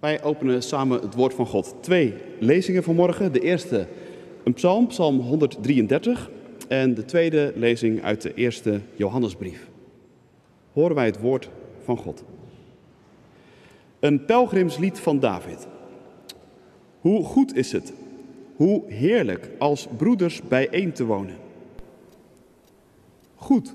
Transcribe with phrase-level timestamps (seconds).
[0.00, 1.74] Wij openen samen het woord van God.
[1.80, 3.32] Twee lezingen vanmorgen.
[3.32, 3.86] De eerste
[4.44, 6.30] een psalm, psalm 133.
[6.68, 9.68] En de tweede lezing uit de eerste Johannesbrief.
[10.72, 11.50] Horen wij het woord
[11.84, 12.24] van God.
[14.00, 15.66] Een pelgrimslied van David.
[17.00, 17.92] Hoe goed is het,
[18.56, 21.36] hoe heerlijk als broeders bijeen te wonen.
[23.34, 23.74] Goed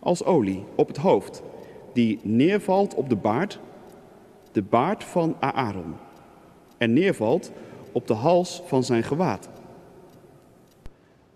[0.00, 1.42] als olie op het hoofd,
[1.92, 3.60] die neervalt op de baard
[4.54, 5.94] de baard van Aaron
[6.78, 7.52] en neervalt
[7.92, 9.48] op de hals van zijn gewaad.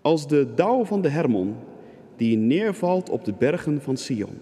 [0.01, 1.55] Als de dauw van de Hermon
[2.15, 4.39] die neervalt op de bergen van Sion.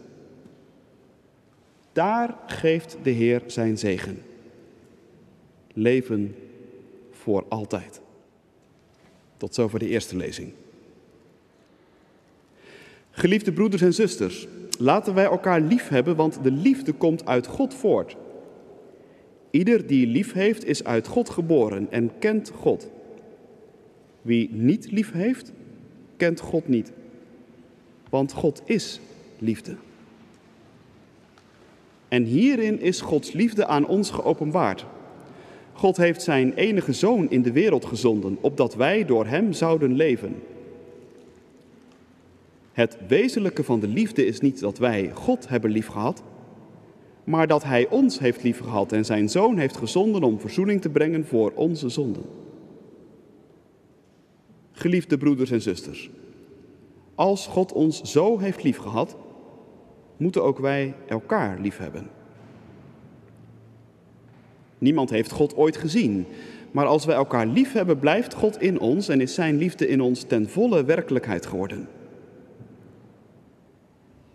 [1.92, 4.22] Daar geeft de Heer zijn zegen.
[5.74, 6.36] Leven
[7.12, 8.02] voor altijd.
[9.38, 10.54] Tot zover de eerste lezing.
[13.12, 14.48] Geliefde broeders en zusters,
[14.80, 18.16] laten wij elkaar lief hebben, want de liefde komt uit God voort.
[19.58, 22.90] Ieder die lief heeft, is uit God geboren en kent God.
[24.22, 25.52] Wie niet lief heeft,
[26.18, 26.92] kent God niet.
[28.10, 29.00] Want God is
[29.40, 29.76] liefde.
[32.08, 34.86] En hierin is Gods liefde aan ons geopenbaard.
[35.74, 40.36] God heeft zijn enige zoon in de wereld gezonden, opdat wij door hem zouden leven.
[42.74, 46.24] Het wezenlijke van de liefde is niet dat wij God hebben liefgehad,
[47.28, 51.26] maar dat Hij ons heeft liefgehad en Zijn Zoon heeft gezonden om verzoening te brengen
[51.26, 52.24] voor onze zonden.
[54.72, 56.10] Geliefde broeders en zusters,
[57.16, 59.16] als God ons zo heeft liefgehad,
[60.18, 62.08] moeten ook wij elkaar liefhebben.
[64.78, 66.26] Niemand heeft God ooit gezien,
[66.72, 70.24] maar als wij elkaar liefhebben, blijft God in ons en is Zijn liefde in ons
[70.24, 71.88] ten volle werkelijkheid geworden.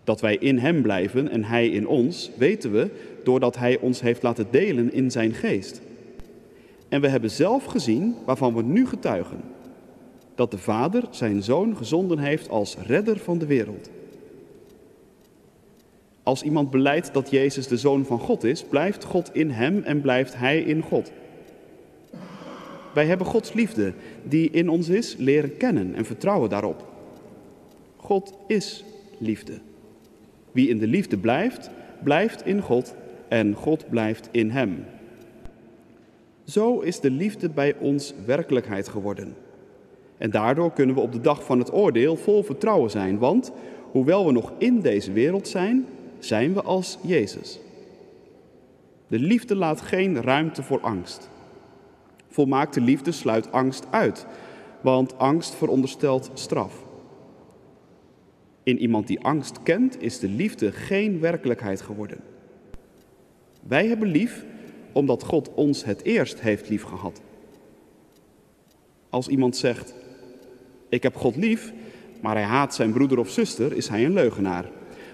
[0.03, 2.89] Dat wij in Hem blijven en Hij in ons, weten we
[3.23, 5.81] doordat Hij ons heeft laten delen in Zijn geest.
[6.89, 9.41] En we hebben zelf gezien, waarvan we nu getuigen,
[10.35, 13.89] dat de Vader Zijn Zoon gezonden heeft als redder van de wereld.
[16.23, 20.01] Als iemand beleidt dat Jezus de Zoon van God is, blijft God in Hem en
[20.01, 21.11] blijft Hij in God.
[22.93, 26.87] Wij hebben Gods liefde, die in ons is, leren kennen en vertrouwen daarop.
[27.95, 28.83] God is
[29.17, 29.59] liefde.
[30.53, 31.69] Wie in de liefde blijft,
[32.03, 32.95] blijft in God
[33.27, 34.85] en God blijft in hem.
[36.43, 39.35] Zo is de liefde bij ons werkelijkheid geworden.
[40.17, 43.51] En daardoor kunnen we op de dag van het oordeel vol vertrouwen zijn, want
[43.91, 45.85] hoewel we nog in deze wereld zijn,
[46.19, 47.59] zijn we als Jezus.
[49.07, 51.29] De liefde laat geen ruimte voor angst.
[52.27, 54.25] Volmaakte liefde sluit angst uit,
[54.81, 56.83] want angst veronderstelt straf.
[58.63, 62.17] In iemand die angst kent, is de liefde geen werkelijkheid geworden.
[63.67, 64.45] Wij hebben lief
[64.91, 67.21] omdat God ons het eerst heeft liefgehad.
[69.09, 69.93] Als iemand zegt,
[70.89, 71.73] ik heb God lief,
[72.21, 74.69] maar hij haat zijn broeder of zuster, is hij een leugenaar.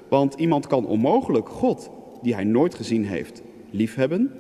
[0.08, 1.90] Want iemand kan onmogelijk God,
[2.22, 4.32] die hij nooit gezien heeft, liefhebben,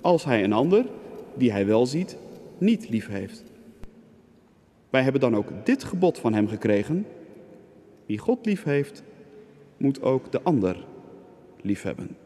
[0.00, 0.86] als hij een ander,
[1.34, 2.16] die hij wel ziet,
[2.58, 3.44] niet lief heeft.
[4.90, 7.06] Wij hebben dan ook dit gebod van hem gekregen,
[8.06, 9.02] wie God lief heeft,
[9.76, 10.84] moet ook de ander
[11.60, 12.16] lief hebben.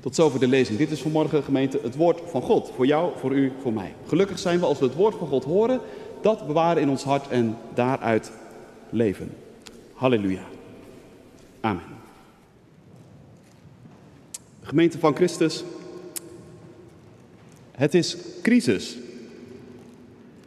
[0.00, 0.78] Tot zover de lezing.
[0.78, 2.72] Dit is vanmorgen, gemeente, het woord van God.
[2.74, 3.94] Voor jou, voor u, voor mij.
[4.06, 5.80] Gelukkig zijn we als we het woord van God horen,
[6.22, 8.32] dat bewaren in ons hart en daaruit
[8.90, 9.30] leven.
[9.94, 10.44] Halleluja.
[11.60, 11.84] Amen.
[14.62, 15.64] Gemeente van Christus,
[17.70, 18.96] het is crisis.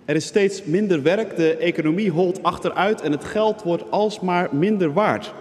[0.06, 4.94] Er is steeds minder werk, de economie holt achteruit en het geld wordt alsmaar minder
[4.94, 5.34] waard.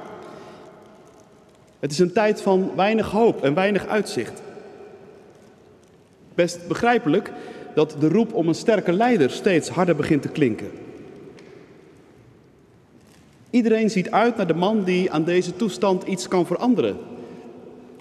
[1.79, 4.43] Het is een tijd van weinig hoop en weinig uitzicht.
[6.35, 7.33] Best begrijpelijk
[7.75, 10.71] dat de roep om een sterke leider steeds harder begint te klinken.
[13.51, 16.97] Iedereen ziet uit naar de man die aan deze toestand iets kan veranderen.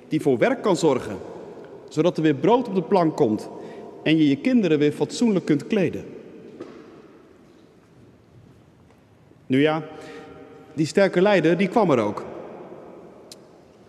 [0.07, 1.17] Die voor werk kan zorgen,
[1.89, 3.49] zodat er weer brood op de plank komt
[4.03, 6.03] en je je kinderen weer fatsoenlijk kunt kleden.
[9.51, 9.83] Nu ja,
[10.73, 12.23] die sterke leider, die kwam er ook.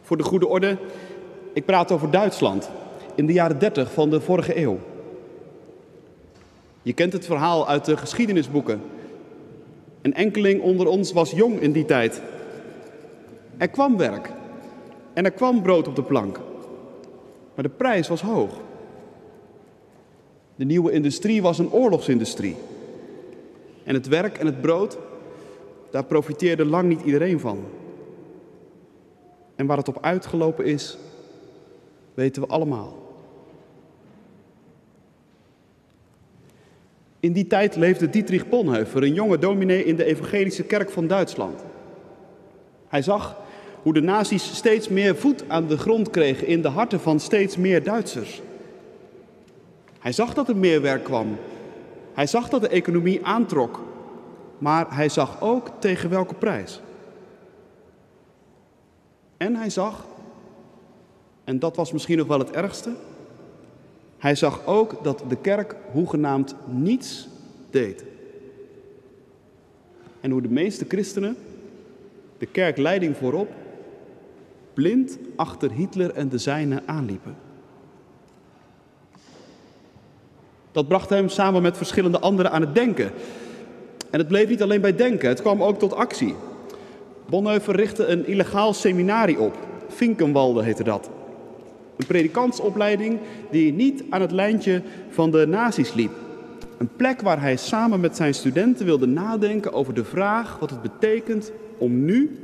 [0.00, 0.76] Voor de goede orde,
[1.52, 2.70] ik praat over Duitsland
[3.14, 4.78] in de jaren 30 van de vorige eeuw.
[6.82, 8.80] Je kent het verhaal uit de geschiedenisboeken.
[10.00, 12.22] Een enkeling onder ons was jong in die tijd.
[13.56, 14.30] Er kwam werk
[15.12, 16.40] en er kwam brood op de plank.
[17.54, 18.60] Maar de prijs was hoog.
[20.54, 22.56] De nieuwe industrie was een oorlogsindustrie.
[23.84, 24.98] En het werk en het brood
[25.92, 27.64] daar profiteerde lang niet iedereen van.
[29.54, 30.98] En waar het op uitgelopen is,
[32.14, 33.00] Weten we allemaal.
[37.20, 41.64] In die tijd leefde Dietrich Bonhoeffer, een jonge dominee in de evangelische kerk van Duitsland.
[42.88, 43.40] Hij zag
[43.82, 47.56] hoe de nazi's steeds meer voet aan de grond kregen in de harten van steeds
[47.56, 48.42] meer Duitsers.
[49.98, 51.36] Hij zag dat er meer werk kwam.
[52.14, 53.80] Hij zag dat de economie aantrok.
[54.62, 56.80] Maar hij zag ook tegen welke prijs.
[59.36, 60.06] En hij zag,
[61.44, 62.90] en dat was misschien nog wel het ergste,
[64.18, 67.28] hij zag ook dat de kerk hoegenaamd niets
[67.70, 68.04] deed.
[70.20, 71.36] En hoe de meeste christenen,
[72.38, 73.50] de kerkleiding voorop,
[74.74, 77.36] blind achter Hitler en de zijnen aanliepen.
[80.72, 83.12] Dat bracht hem samen met verschillende anderen aan het denken.
[84.12, 86.34] En het bleef niet alleen bij denken, het kwam ook tot actie.
[87.26, 89.56] Bonhoeffer richtte een illegaal seminarie op.
[89.88, 91.10] Finkenwalde heette dat.
[91.96, 93.18] Een predikantsopleiding
[93.50, 96.12] die niet aan het lijntje van de nazi's liep.
[96.78, 100.82] Een plek waar hij samen met zijn studenten wilde nadenken over de vraag wat het
[100.82, 102.38] betekent om nu,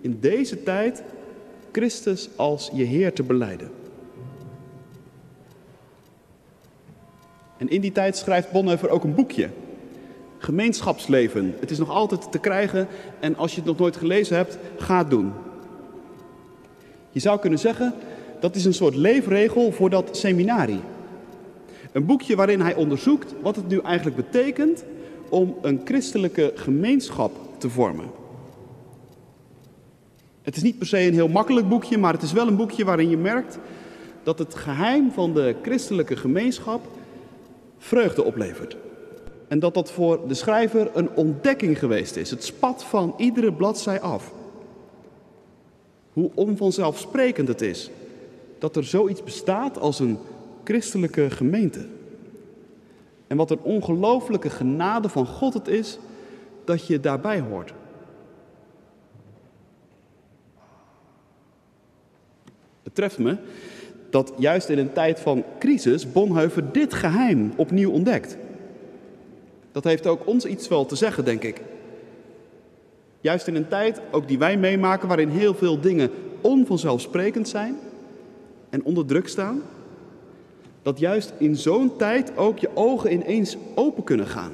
[0.00, 1.02] in deze tijd,
[1.72, 3.70] Christus als je Heer te beleiden.
[7.56, 9.48] En in die tijd schrijft Bonhoeffer ook een boekje.
[10.44, 11.54] Gemeenschapsleven.
[11.60, 12.88] Het is nog altijd te krijgen
[13.20, 15.32] en als je het nog nooit gelezen hebt, ga het doen.
[17.10, 17.94] Je zou kunnen zeggen,
[18.40, 20.80] dat is een soort leefregel voor dat seminarie.
[21.92, 24.84] Een boekje waarin hij onderzoekt wat het nu eigenlijk betekent
[25.28, 28.10] om een christelijke gemeenschap te vormen.
[30.42, 32.84] Het is niet per se een heel makkelijk boekje, maar het is wel een boekje
[32.84, 33.58] waarin je merkt
[34.22, 36.86] dat het geheim van de christelijke gemeenschap
[37.78, 38.76] vreugde oplevert.
[39.54, 42.30] En dat dat voor de schrijver een ontdekking geweest is.
[42.30, 44.32] Het spat van iedere bladzij af.
[46.12, 47.90] Hoe onvanzelfsprekend het is
[48.58, 50.18] dat er zoiets bestaat als een
[50.64, 51.86] christelijke gemeente.
[53.26, 55.98] En wat een ongelooflijke genade van God het is
[56.64, 57.72] dat je daarbij hoort.
[62.82, 63.36] Het treft me
[64.10, 68.36] dat juist in een tijd van crisis Bonhoeffer dit geheim opnieuw ontdekt.
[69.74, 71.60] Dat heeft ook ons iets wel te zeggen, denk ik.
[73.20, 76.10] Juist in een tijd, ook die wij meemaken, waarin heel veel dingen
[76.40, 77.76] onvanzelfsprekend zijn
[78.70, 79.62] en onder druk staan,
[80.82, 84.52] dat juist in zo'n tijd ook je ogen ineens open kunnen gaan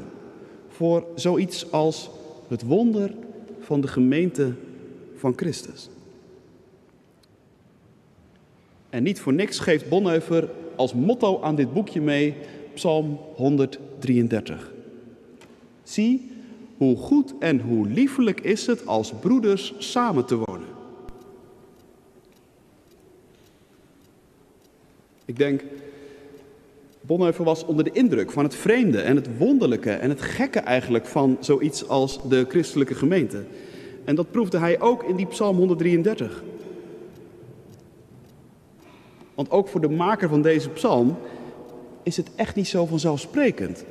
[0.68, 2.10] voor zoiets als
[2.48, 3.14] het wonder
[3.60, 4.52] van de gemeente
[5.16, 5.88] van Christus.
[8.90, 12.34] En niet voor niks geeft Bonhoeffer als motto aan dit boekje mee
[12.74, 14.78] Psalm 133.
[15.90, 16.30] Zie
[16.76, 20.68] hoe goed en hoe liefelijk is het als broeders samen te wonen.
[25.24, 25.62] Ik denk,
[27.00, 31.06] Bonhoeffer was onder de indruk van het vreemde en het wonderlijke en het gekke eigenlijk
[31.06, 33.44] van zoiets als de christelijke gemeente.
[34.04, 36.42] En dat proefde hij ook in die Psalm 133.
[39.34, 41.16] Want ook voor de maker van deze psalm
[42.02, 43.84] is het echt niet zo vanzelfsprekend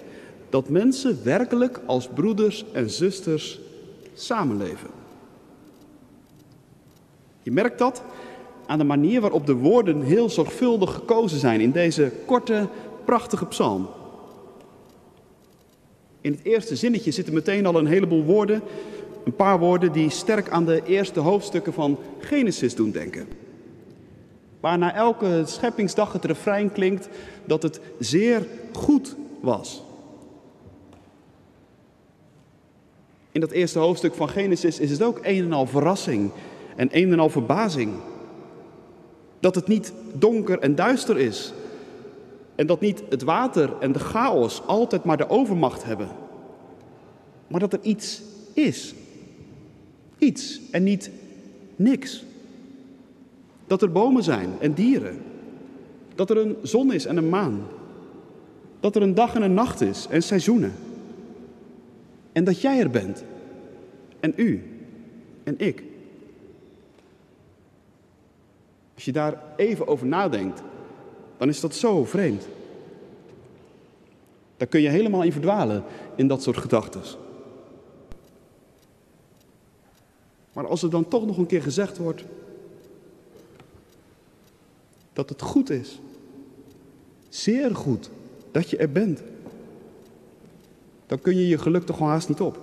[0.50, 3.60] dat mensen werkelijk als broeders en zusters
[4.14, 4.90] samenleven.
[7.44, 8.04] Je merkt dat
[8.66, 12.68] aan de manier waarop de woorden heel zorgvuldig gekozen zijn in deze korte,
[13.06, 13.88] prachtige psalm.
[16.22, 18.62] In het eerste zinnetje zitten meteen al een heleboel woorden,
[19.26, 23.28] een paar woorden die sterk aan de eerste hoofdstukken van Genesis doen denken.
[24.60, 27.10] Waar na elke scheppingsdag het refrein klinkt
[27.46, 29.84] dat het zeer goed was.
[33.32, 36.32] In dat eerste hoofdstuk van Genesis is het ook een en al verrassing
[36.76, 37.92] en een en al verbazing.
[39.40, 41.54] Dat het niet donker en duister is.
[42.56, 46.08] En dat niet het water en de chaos altijd maar de overmacht hebben.
[47.48, 48.22] Maar dat er iets
[48.54, 48.94] is.
[50.18, 51.12] Iets en niet
[51.76, 52.24] niks.
[53.68, 55.22] Dat er bomen zijn en dieren.
[56.16, 57.62] Dat er een zon is en een maan.
[58.80, 60.74] Dat er een dag en een nacht is en seizoenen.
[62.40, 63.24] En dat jij er bent.
[64.20, 64.64] En u.
[65.44, 65.84] En ik.
[68.94, 70.62] Als je daar even over nadenkt,
[71.38, 72.48] dan is dat zo vreemd.
[74.58, 75.84] Daar kun je helemaal in verdwalen
[76.16, 77.02] in dat soort gedachten.
[80.54, 82.24] Maar als er dan toch nog een keer gezegd wordt
[85.14, 86.00] dat het goed is,
[87.30, 88.10] zeer goed,
[88.52, 89.22] dat je er bent,
[91.10, 92.60] dan kun je je geluk toch gewoon haast niet op.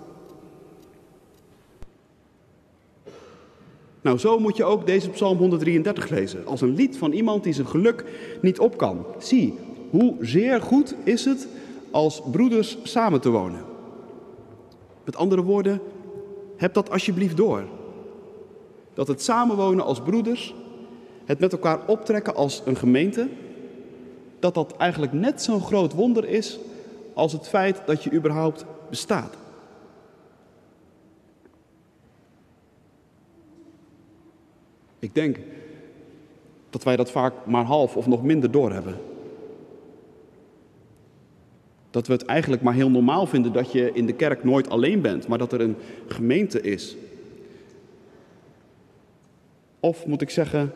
[4.01, 7.53] Nou, zo moet je ook deze Psalm 133 lezen, als een lied van iemand die
[7.53, 8.05] zijn geluk
[8.43, 9.07] niet op kan.
[9.19, 9.55] Zie,
[9.91, 11.49] hoe zeer goed is het
[11.91, 13.65] als broeders samen te wonen.
[15.05, 15.81] Met andere woorden,
[16.57, 17.65] heb dat alsjeblieft door.
[18.95, 20.55] Dat het samenwonen als broeders,
[21.25, 23.29] het met elkaar optrekken als een gemeente,
[24.39, 26.59] dat dat eigenlijk net zo'n groot wonder is
[27.17, 29.37] als het feit dat je überhaupt bestaat.
[34.99, 35.39] Ik denk
[36.71, 38.97] dat wij dat vaak maar half of nog minder doorhebben.
[41.91, 45.01] Dat we het eigenlijk maar heel normaal vinden dat je in de kerk nooit alleen
[45.01, 46.97] bent, maar dat er een gemeente is.
[49.81, 50.73] Of moet ik zeggen,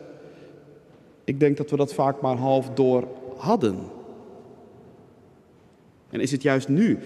[1.23, 3.07] ik denk dat we dat vaak maar half door
[3.37, 3.99] hadden.
[6.11, 6.99] En is het juist nu,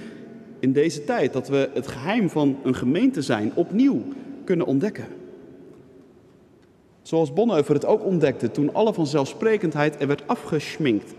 [0.60, 4.02] in deze tijd, dat we het geheim van een gemeente zijn opnieuw
[4.44, 5.08] kunnen ontdekken?
[7.02, 11.14] Zoals Bonhoeffer het ook ontdekte toen alle vanzelfsprekendheid er werd afgeschminkt.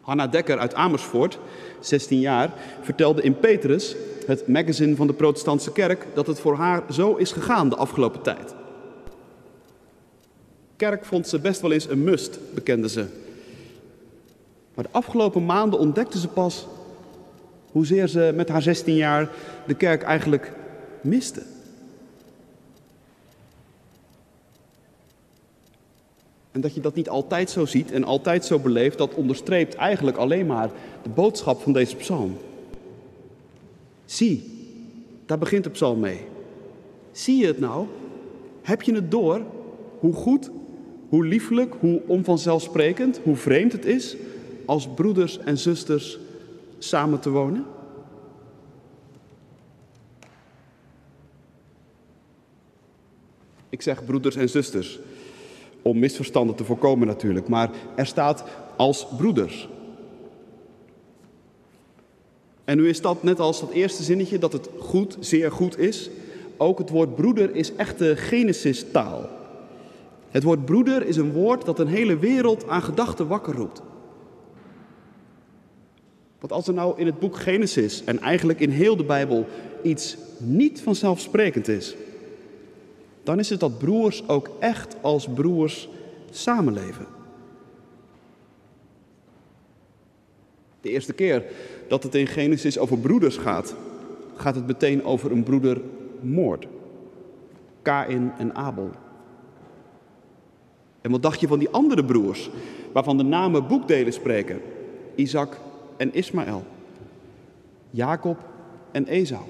[0.00, 1.38] Hanna Dekker uit Amersfoort,
[1.80, 6.82] 16 jaar, vertelde in Petrus, het magazine van de Protestantse Kerk, dat het voor haar
[6.90, 8.54] zo is gegaan de afgelopen tijd.
[10.76, 13.06] Kerk vond ze best wel eens een must, bekende ze.
[14.74, 16.66] Maar de afgelopen maanden ontdekte ze pas
[17.70, 19.30] hoezeer ze met haar 16 jaar
[19.66, 20.52] de kerk eigenlijk
[21.00, 21.42] miste.
[26.52, 30.16] En dat je dat niet altijd zo ziet en altijd zo beleeft, dat onderstreept eigenlijk
[30.16, 30.70] alleen maar
[31.02, 32.36] de boodschap van deze psalm.
[34.04, 34.52] Zie,
[35.26, 36.20] daar begint de psalm mee.
[37.12, 37.86] Zie je het nou?
[38.62, 39.42] Heb je het door?
[39.98, 40.50] Hoe goed,
[41.14, 44.16] hoe liefelijk, hoe onvanzelfsprekend, hoe vreemd het is
[44.64, 46.18] als broeders en zusters
[46.78, 47.64] samen te wonen?
[53.68, 54.98] Ik zeg broeders en zusters,
[55.82, 58.44] om misverstanden te voorkomen natuurlijk, maar er staat
[58.76, 59.68] als broeders.
[62.64, 66.10] En nu is dat net als dat eerste zinnetje dat het goed, zeer goed is.
[66.56, 69.42] Ook het woord broeder is echte Genesis-taal.
[70.34, 73.82] Het woord broeder is een woord dat een hele wereld aan gedachten wakker roept.
[76.40, 79.46] Want als er nou in het boek Genesis en eigenlijk in heel de Bijbel
[79.82, 81.94] iets niet vanzelfsprekend is,
[83.22, 85.88] dan is het dat broers ook echt als broers
[86.30, 87.06] samenleven.
[90.80, 91.44] De eerste keer
[91.88, 93.74] dat het in Genesis over broeders gaat,
[94.36, 96.66] gaat het meteen over een broedermoord.
[97.82, 98.90] Kain en Abel.
[101.04, 102.50] En wat dacht je van die andere broers,
[102.92, 104.60] waarvan de namen boekdelen spreken?
[105.14, 105.60] Isaac
[105.96, 106.64] en Ismaël.
[107.90, 108.38] Jacob
[108.92, 109.42] en Esau.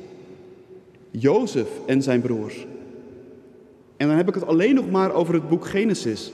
[1.10, 2.66] Jozef en zijn broers.
[3.96, 6.32] En dan heb ik het alleen nog maar over het boek Genesis.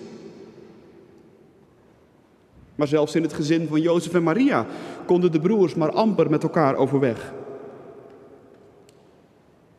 [2.74, 4.66] Maar zelfs in het gezin van Jozef en Maria
[5.06, 7.32] konden de broers maar amper met elkaar overweg.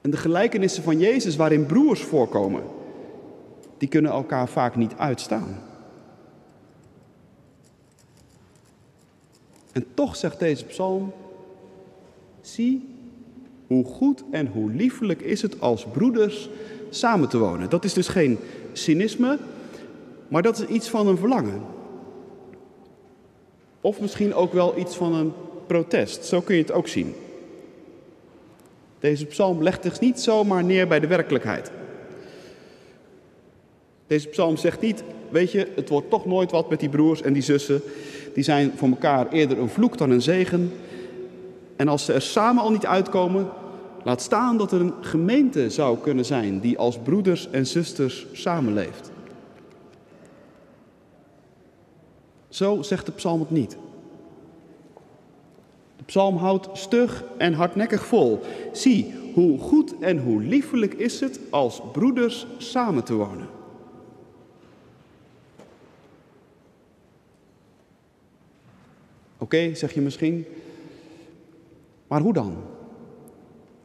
[0.01, 2.63] En de gelijkenissen van Jezus waarin broers voorkomen,
[3.81, 5.59] die kunnen elkaar vaak niet uitstaan.
[9.71, 11.13] En toch zegt deze psalm,
[12.41, 12.95] zie
[13.67, 16.50] hoe goed en hoe liefelijk is het als broeders
[16.89, 17.69] samen te wonen.
[17.69, 18.38] Dat is dus geen
[18.73, 19.38] cynisme,
[20.27, 21.61] maar dat is iets van een verlangen.
[23.81, 25.33] Of misschien ook wel iets van een
[25.67, 26.25] protest.
[26.25, 27.13] Zo kun je het ook zien.
[29.00, 31.71] Deze psalm legt zich niet zomaar neer bij de werkelijkheid.
[34.12, 37.34] Deze psalm zegt niet, weet je, het wordt toch nooit wat met die broers en
[37.34, 37.82] die zussen.
[38.34, 40.72] Die zijn voor elkaar eerder een vloek dan een zegen.
[41.75, 43.50] En als ze er samen al niet uitkomen,
[44.03, 49.12] laat staan dat er een gemeente zou kunnen zijn die als broeders en zusters samenleeft.
[52.50, 53.77] Zo zegt de psalm het niet.
[55.98, 58.39] De psalm houdt stug en hardnekkig vol.
[58.72, 63.60] Zie, hoe goed en hoe liefelijk is het als broeders samen te wonen.
[69.41, 70.45] Oké, zeg je misschien.
[72.07, 72.55] Maar hoe dan?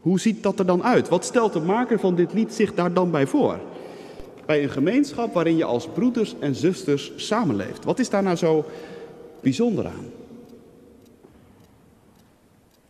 [0.00, 1.08] Hoe ziet dat er dan uit?
[1.08, 3.60] Wat stelt de maker van dit lied zich daar dan bij voor?
[4.46, 7.84] Bij een gemeenschap waarin je als broeders en zusters samenleeft.
[7.84, 8.64] Wat is daar nou zo
[9.40, 10.06] bijzonder aan?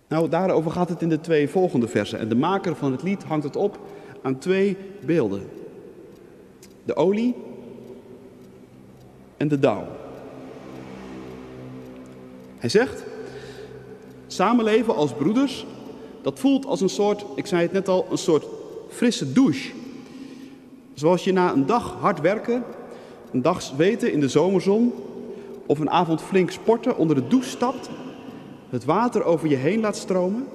[0.08, 2.18] Nou, daarover gaat het in de twee volgende versen.
[2.18, 3.78] En de maker van het lied hangt het op
[4.22, 5.42] aan twee beelden:
[6.84, 7.34] de olie
[9.36, 9.86] en de dauw.
[12.66, 13.04] Hij zegt:
[14.26, 15.66] Samenleven als broeders
[16.22, 18.46] dat voelt als een soort, ik zei het net al, een soort
[18.88, 19.72] frisse douche.
[20.94, 22.64] Zoals je na een dag hard werken,
[23.32, 24.92] een dag zweten in de zomerzon
[25.66, 27.90] of een avond flink sporten onder de douche stapt,
[28.70, 30.46] het water over je heen laat stromen.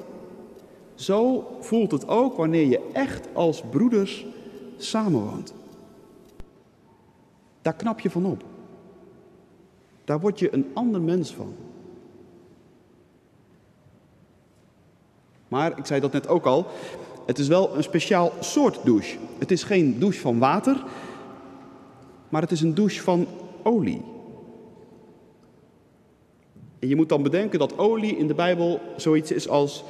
[0.95, 4.25] Zo voelt het ook wanneer je echt als broeders
[4.77, 5.53] samenwoont.
[7.61, 8.43] Daar knap je van op.
[10.05, 11.53] Daar word je een ander mens van.
[15.51, 16.67] Maar ik zei dat net ook al,
[17.25, 19.17] het is wel een speciaal soort douche.
[19.37, 20.83] Het is geen douche van water,
[22.29, 23.27] maar het is een douche van
[23.63, 24.01] olie.
[26.79, 29.83] En je moet dan bedenken dat olie in de Bijbel zoiets is als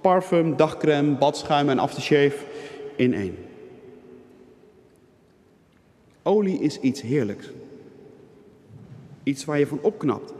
[0.00, 2.38] parfum, dagcrème, badschuim en aftershave
[2.96, 3.36] in één.
[6.22, 7.50] Olie is iets heerlijks.
[9.22, 10.32] Iets waar je van opknapt.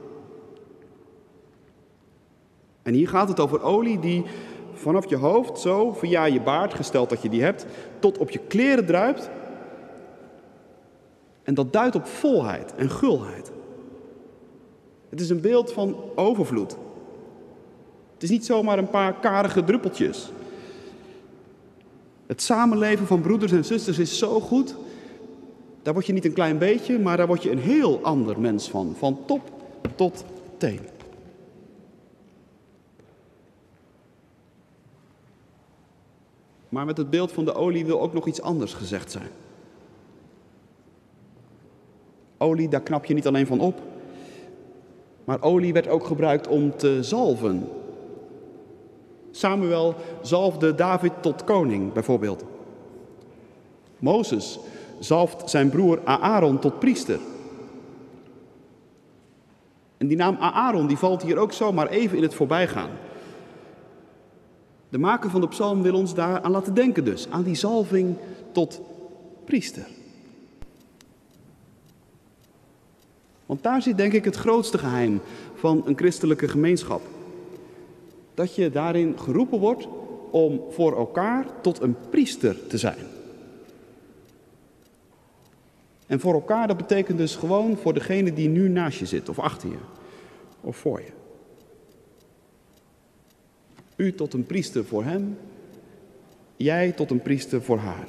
[2.83, 4.25] En hier gaat het over olie die
[4.75, 7.67] vanaf je hoofd zo via je baard, gesteld dat je die hebt,
[7.99, 9.31] tot op je kleren druipt.
[11.43, 13.51] En dat duidt op volheid en gulheid.
[15.09, 16.77] Het is een beeld van overvloed.
[18.15, 20.31] Het is niet zomaar een paar karige druppeltjes.
[22.27, 24.75] Het samenleven van broeders en zusters is zo goed.
[25.83, 28.69] Daar word je niet een klein beetje, maar daar word je een heel ander mens
[28.69, 28.95] van.
[28.99, 29.41] Van top
[29.95, 30.25] tot
[30.57, 30.81] teen.
[36.71, 39.29] Maar met het beeld van de olie wil ook nog iets anders gezegd zijn.
[42.39, 43.81] Olie, daar knap je niet alleen van op.
[45.25, 47.69] Maar olie werd ook gebruikt om te zalven.
[49.31, 52.45] Samuel zalfde David tot koning, bijvoorbeeld.
[53.99, 54.59] Mozes
[54.99, 57.19] zalft zijn broer Aaron tot priester.
[59.97, 62.91] En die naam Aaron die valt hier ook zomaar even in het voorbijgaan.
[64.91, 68.17] De maker van de psalm wil ons daar aan laten denken dus, aan die zalving
[68.53, 68.81] tot
[69.45, 69.87] priester.
[73.47, 75.21] Want daar zit denk ik het grootste geheim
[75.55, 77.03] van een christelijke gemeenschap.
[78.35, 79.89] Dat je daarin geroepen wordt
[80.31, 83.07] om voor elkaar tot een priester te zijn.
[86.07, 89.39] En voor elkaar, dat betekent dus gewoon voor degene die nu naast je zit, of
[89.39, 89.79] achter je,
[90.61, 91.20] of voor je.
[94.00, 95.39] U tot een priester voor hem,
[96.56, 98.06] jij tot een priester voor haar.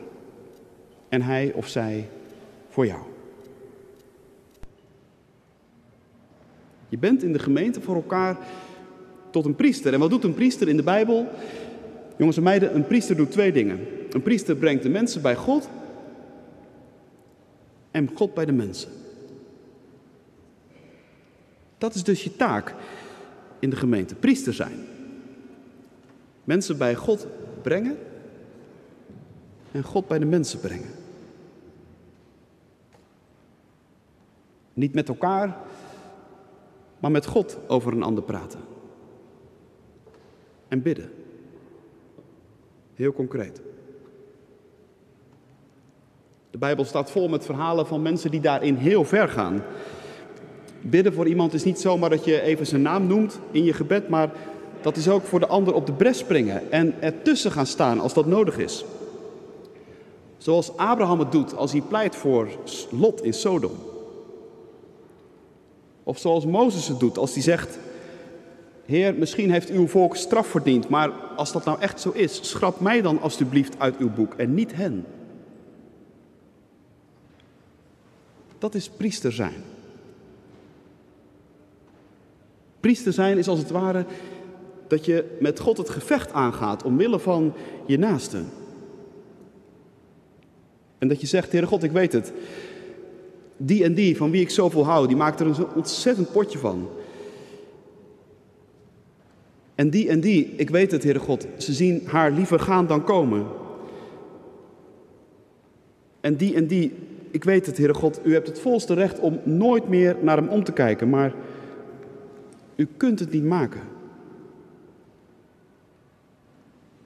[1.10, 2.10] En hij of zij
[2.70, 3.02] voor jou.
[6.90, 8.38] Je bent in de gemeente voor elkaar
[9.30, 9.94] tot een priester.
[9.94, 11.28] En wat doet een priester in de Bijbel?
[12.18, 13.80] Jongens en meiden, een priester doet twee dingen.
[14.12, 15.70] Een priester brengt de mensen bij God
[17.92, 18.90] en God bij de mensen.
[21.78, 22.76] Dat is dus je taak
[23.60, 25.00] in de gemeente, priester zijn.
[26.44, 27.28] Mensen bij God
[27.62, 27.98] brengen
[29.72, 30.90] en God bij de mensen brengen.
[34.74, 35.58] Niet met elkaar,
[37.00, 38.60] maar met God over een ander praten.
[40.68, 41.12] En bidden.
[42.96, 43.62] Heel concreet.
[46.52, 49.64] De Bijbel staat vol met verhalen van mensen die daarin heel ver gaan.
[50.82, 54.10] Bidden voor iemand is niet zomaar dat je even zijn naam noemt in je gebed,
[54.10, 54.32] maar
[54.82, 58.14] dat is ook voor de ander op de bres springen en ertussen gaan staan als
[58.14, 58.86] dat nodig is.
[60.38, 62.50] Zoals Abraham het doet als hij pleit voor
[62.92, 63.72] Lot in Sodom.
[66.04, 67.80] Of zoals Mozes het doet als hij zegt:
[68.86, 72.80] Heer, misschien heeft uw volk straf verdiend, maar als dat nou echt zo is, schrap
[72.80, 75.06] mij dan alstublieft uit uw boek en niet hen.
[78.58, 79.64] Dat is priester zijn.
[82.80, 84.06] Priester zijn is als het ware
[84.92, 87.54] dat je met God het gevecht aangaat omwille van
[87.86, 88.46] je naasten.
[90.98, 92.34] En dat je zegt, Heere God, ik weet het.
[93.58, 96.90] Die en die, van wie ik zoveel hou, die maakt er een ontzettend potje van.
[99.76, 103.04] En die en die, ik weet het, Heere God, ze zien haar liever gaan dan
[103.04, 103.46] komen.
[106.22, 106.94] En die en die,
[107.30, 110.48] ik weet het, Heere God, u hebt het volste recht om nooit meer naar hem
[110.48, 111.34] om te kijken, maar
[112.76, 113.91] u kunt het niet maken.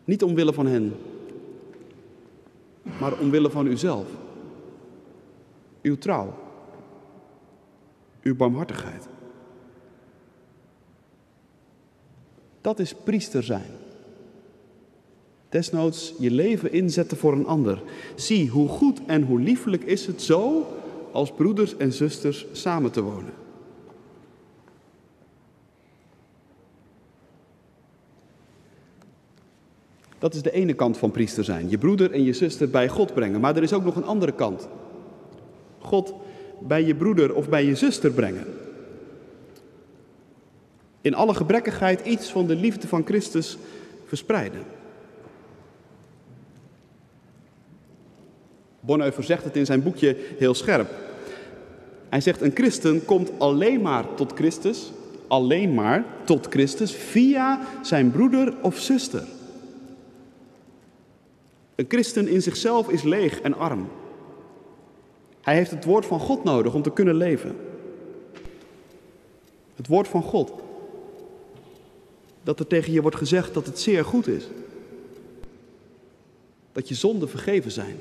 [0.06, 0.94] Niet omwille van hen,
[3.00, 4.08] maar omwille van uzelf.
[5.82, 6.34] Uw trouw.
[8.22, 9.08] Uw barmhartigheid.
[12.62, 13.72] Dat is priester zijn.
[15.50, 17.84] Desnoods je leven inzetten voor een ander.
[18.16, 20.68] Zie hoe goed en hoe liefelijk is het zo
[21.12, 23.45] als broeders en zusters samen te wonen.
[30.26, 31.70] Dat is de ene kant van priester zijn.
[31.70, 33.42] Je broeder en je zuster bij God brengen.
[33.42, 34.68] Maar er is ook nog een andere kant.
[35.80, 36.14] God
[36.60, 38.46] bij je broeder of bij je zuster brengen.
[41.02, 43.58] In alle gebrekkigheid iets van de liefde van Christus
[44.06, 44.64] verspreiden.
[48.80, 50.90] Bonhoeffer zegt het in zijn boekje heel scherp.
[52.10, 54.92] Hij zegt: Een christen komt alleen maar tot Christus,
[55.28, 59.24] alleen maar tot Christus via zijn broeder of zuster.
[61.76, 63.88] Een christen in zichzelf is leeg en arm.
[65.42, 67.56] Hij heeft het woord van God nodig om te kunnen leven.
[69.76, 70.52] Het woord van God.
[72.44, 74.48] Dat er tegen je wordt gezegd dat het zeer goed is.
[76.72, 77.98] Dat je zonden vergeven zijn.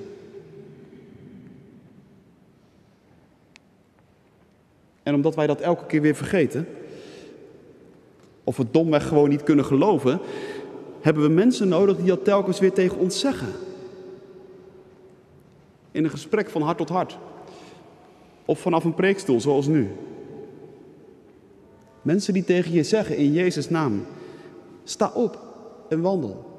[5.02, 6.68] En omdat wij dat elke keer weer vergeten,
[8.44, 10.20] of we domweg gewoon niet kunnen geloven,
[11.00, 13.48] hebben we mensen nodig die dat telkens weer tegen ons zeggen.
[15.94, 17.18] In een gesprek van hart tot hart.
[18.44, 19.90] Of vanaf een preekstoel zoals nu.
[22.02, 24.06] Mensen die tegen je zeggen in Jezus' naam:
[24.84, 25.42] sta op
[25.88, 26.52] en wandel.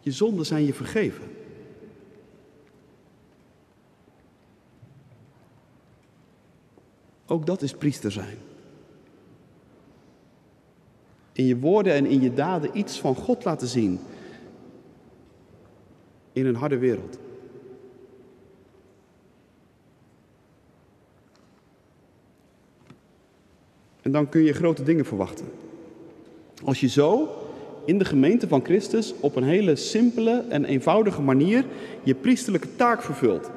[0.00, 1.24] Je zonden zijn je vergeven.
[7.26, 8.36] Ook dat is priester zijn.
[11.32, 14.00] In je woorden en in je daden iets van God laten zien.
[16.32, 17.18] In een harde wereld.
[24.02, 25.46] En dan kun je grote dingen verwachten.
[26.64, 27.28] Als je zo
[27.84, 31.64] in de gemeente van Christus op een hele simpele en eenvoudige manier
[32.02, 33.50] je priesterlijke taak vervult.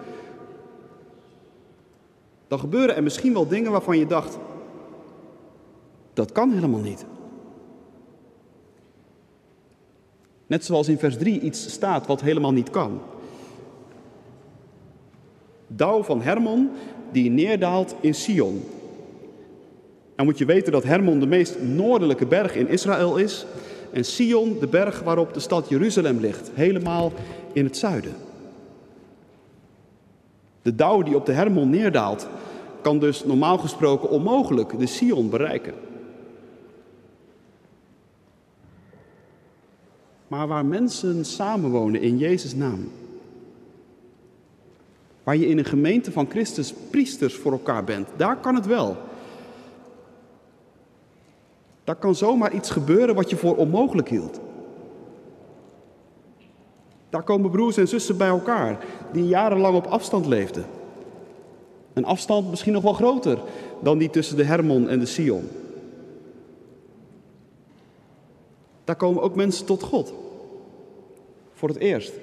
[2.47, 4.37] Dan gebeuren er misschien wel dingen waarvan je dacht,
[6.13, 7.05] dat kan helemaal niet.
[10.47, 13.01] Net zoals in vers 3 iets staat wat helemaal niet kan.
[15.67, 16.69] Dauw van Hermon
[17.11, 18.63] die neerdaalt in Sion.
[20.15, 23.45] Nou moet je weten dat Hermon de meest noordelijke berg in Israël is
[23.91, 27.11] en Sion de berg waarop de stad Jeruzalem ligt, helemaal
[27.53, 28.15] in het zuiden.
[30.61, 32.27] De dauw die op de Hermon neerdaalt,
[32.81, 35.73] kan dus normaal gesproken onmogelijk de Sion bereiken.
[40.27, 42.91] Maar waar mensen samenwonen in Jezus' naam,
[45.23, 48.97] waar je in een gemeente van Christus priesters voor elkaar bent, daar kan het wel.
[51.85, 54.39] Daar kan zomaar iets gebeuren wat je voor onmogelijk hield.
[57.09, 60.65] Daar komen broers en zussen bij elkaar die jarenlang op afstand leefden.
[61.93, 63.39] Een afstand misschien nog wel groter
[63.81, 65.47] dan die tussen de Hermon en de Sion.
[68.83, 70.13] Daar komen ook mensen tot God.
[71.53, 72.13] Voor het eerst.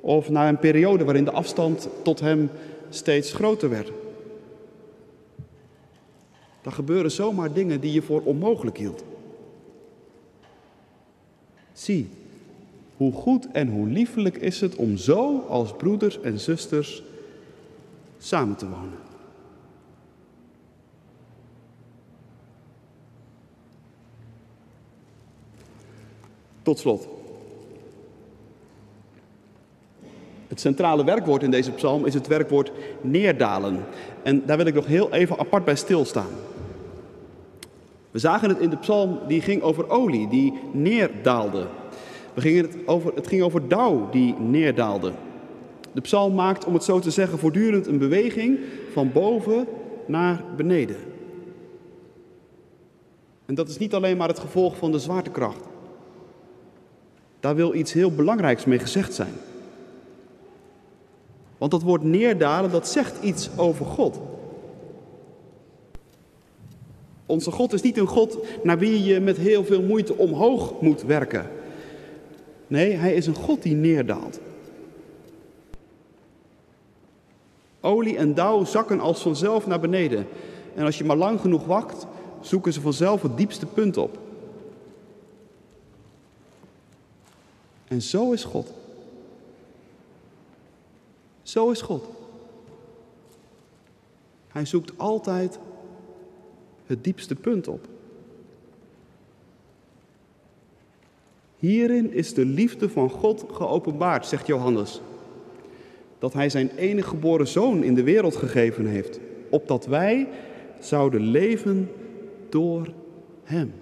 [0.00, 2.50] Of na een periode waarin de afstand tot Hem
[2.88, 3.92] steeds groter werd.
[6.62, 9.04] Dan gebeuren zomaar dingen die je voor onmogelijk hield.
[11.72, 12.08] Zie,
[12.96, 17.02] hoe goed en hoe liefelijk is het om zo als broeders en zusters
[18.18, 18.98] samen te wonen.
[26.62, 27.08] Tot slot.
[30.48, 33.84] Het centrale werkwoord in deze psalm is het werkwoord neerdalen.
[34.22, 36.30] En daar wil ik nog heel even apart bij stilstaan.
[38.12, 41.66] We zagen het in de psalm die ging over olie, die neerdaalde.
[42.34, 45.12] We gingen het, over, het ging over dauw die neerdaalde.
[45.92, 48.58] De psalm maakt, om het zo te zeggen, voortdurend een beweging
[48.92, 49.66] van boven
[50.06, 50.96] naar beneden.
[53.46, 55.64] En dat is niet alleen maar het gevolg van de zwaartekracht.
[57.40, 59.32] Daar wil iets heel belangrijks mee gezegd zijn.
[61.58, 64.20] Want dat woord neerdalen, dat zegt iets over God.
[67.26, 71.02] Onze God is niet een God naar wie je met heel veel moeite omhoog moet
[71.02, 71.50] werken.
[72.66, 74.40] Nee, hij is een God die neerdaalt.
[77.80, 80.26] Olie en dauw zakken als vanzelf naar beneden.
[80.74, 82.06] En als je maar lang genoeg wacht,
[82.40, 84.18] zoeken ze vanzelf het diepste punt op.
[87.88, 88.72] En zo is God.
[91.42, 92.04] Zo is God.
[94.48, 95.58] Hij zoekt altijd
[96.86, 97.88] het diepste punt op.
[101.58, 105.00] Hierin is de liefde van God geopenbaard, zegt Johannes.
[106.18, 110.28] Dat Hij zijn enige geboren zoon in de wereld gegeven heeft, opdat wij
[110.80, 111.90] zouden leven
[112.48, 112.92] door
[113.42, 113.72] Hem.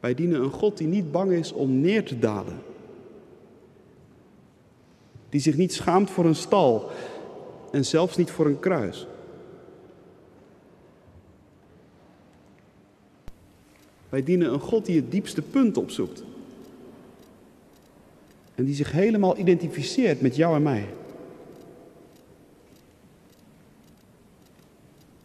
[0.00, 2.58] Wij dienen een God die niet bang is om neer te dalen.
[5.28, 6.90] Die zich niet schaamt voor een stal
[7.72, 9.06] en zelfs niet voor een kruis.
[14.08, 16.24] Wij dienen een God die het diepste punt opzoekt.
[18.54, 20.88] En die zich helemaal identificeert met jou en mij.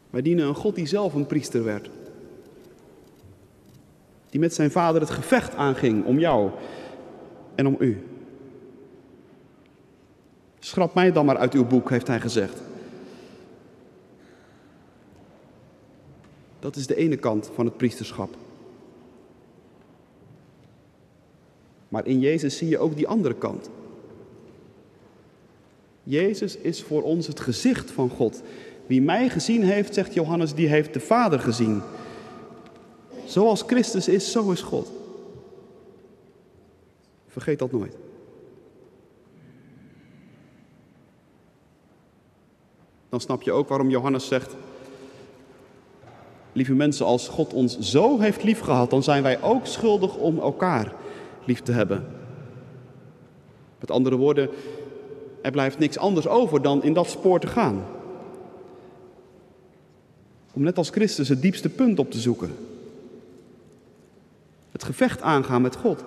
[0.09, 1.89] Wij dienen een God die zelf een priester werd.
[4.29, 6.51] Die met zijn vader het gevecht aanging om jou
[7.55, 8.03] en om u.
[10.67, 12.61] Schrap mij dan maar uit uw boek, heeft hij gezegd.
[16.59, 18.35] Dat is de ene kant van het priesterschap.
[21.87, 23.69] Maar in Jezus zie je ook die andere kant.
[26.03, 28.41] Jezus is voor ons het gezicht van God.
[28.85, 31.81] Wie mij gezien heeft, zegt Johannes, die heeft de Vader gezien.
[33.25, 34.91] Zoals Christus is, zo is God.
[37.27, 38.06] Vergeet dat nooit.
[43.17, 44.55] Dan snap je ook waarom Johannes zegt:
[46.51, 50.93] Lieve mensen, als God ons zo heeft liefgehad, dan zijn wij ook schuldig om elkaar
[51.45, 52.05] lief te hebben.
[53.79, 54.49] Met andere woorden,
[55.41, 57.85] er blijft niks anders over dan in dat spoor te gaan.
[60.53, 62.55] Om net als Christus het diepste punt op te zoeken.
[64.71, 66.03] Het gevecht aangaan met God.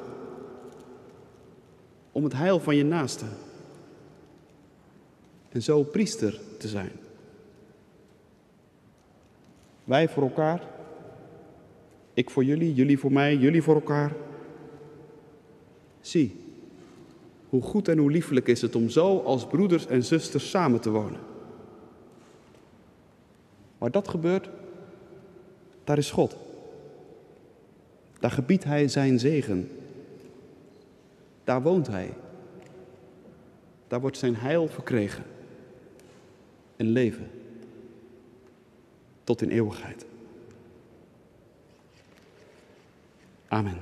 [2.12, 3.24] Om het heil van je naaste.
[5.50, 6.92] En zo priester te zijn.
[9.84, 10.68] Wij voor elkaar.
[12.14, 14.12] Ik voor jullie, jullie voor mij, jullie voor elkaar.
[16.00, 16.36] Zie,
[17.48, 20.90] hoe goed en hoe liefelijk is het om zo als broeders en zusters samen te
[20.90, 21.20] wonen.
[23.78, 24.48] Waar dat gebeurt,
[25.84, 26.36] daar is God.
[28.18, 29.70] Daar gebiedt Hij zijn zegen.
[31.44, 32.12] Daar woont Hij.
[33.88, 35.24] Daar wordt zijn heil verkregen.
[36.80, 37.30] En leven.
[39.24, 40.06] Tot in eeuwigheid.
[43.48, 43.78] Amen.